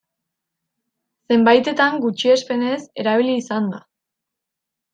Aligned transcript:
Zenbaitetan 1.33 1.99
gutxiespenez 2.07 2.81
erabili 3.05 3.39
izan 3.43 3.71
da. 3.77 3.85